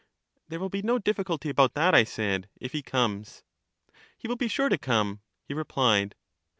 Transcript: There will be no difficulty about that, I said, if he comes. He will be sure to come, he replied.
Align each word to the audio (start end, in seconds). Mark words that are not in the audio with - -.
There 0.47 0.59
will 0.59 0.69
be 0.71 0.81
no 0.81 0.97
difficulty 0.97 1.47
about 1.49 1.75
that, 1.75 1.93
I 1.93 2.05
said, 2.05 2.49
if 2.59 2.71
he 2.71 2.81
comes. 2.81 3.43
He 4.17 4.27
will 4.27 4.35
be 4.35 4.47
sure 4.47 4.67
to 4.67 4.79
come, 4.79 5.21
he 5.43 5.53
replied. 5.53 6.15